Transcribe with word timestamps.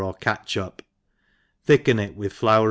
or 0.01 0.13
catchup, 0.15 0.81
thicken 1.63 1.99
it 1.99 2.17
with 2.17 2.33
fiour. 2.33 2.59